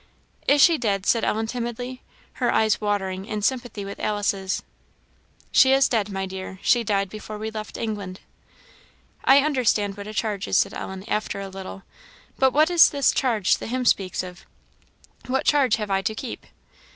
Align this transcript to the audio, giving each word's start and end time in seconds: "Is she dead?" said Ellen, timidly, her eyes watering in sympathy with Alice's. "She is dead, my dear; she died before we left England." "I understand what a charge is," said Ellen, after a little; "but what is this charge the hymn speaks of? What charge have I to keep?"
"Is 0.47 0.63
she 0.63 0.79
dead?" 0.79 1.05
said 1.05 1.23
Ellen, 1.23 1.45
timidly, 1.45 2.01
her 2.41 2.51
eyes 2.51 2.81
watering 2.81 3.25
in 3.25 3.43
sympathy 3.43 3.85
with 3.85 3.99
Alice's. 3.99 4.63
"She 5.51 5.73
is 5.73 5.87
dead, 5.87 6.09
my 6.09 6.25
dear; 6.25 6.57
she 6.63 6.83
died 6.83 7.07
before 7.07 7.37
we 7.37 7.51
left 7.51 7.77
England." 7.77 8.19
"I 9.23 9.41
understand 9.41 9.97
what 9.97 10.07
a 10.07 10.13
charge 10.15 10.47
is," 10.47 10.57
said 10.57 10.73
Ellen, 10.73 11.03
after 11.07 11.39
a 11.39 11.49
little; 11.49 11.83
"but 12.39 12.51
what 12.51 12.71
is 12.71 12.89
this 12.89 13.11
charge 13.11 13.57
the 13.59 13.67
hymn 13.67 13.85
speaks 13.85 14.23
of? 14.23 14.43
What 15.27 15.45
charge 15.45 15.75
have 15.75 15.91
I 15.91 16.01
to 16.01 16.15
keep?" 16.15 16.47